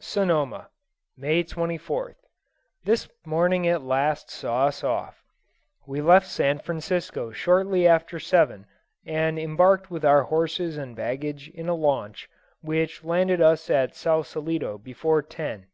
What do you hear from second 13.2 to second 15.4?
us at Sausalitto before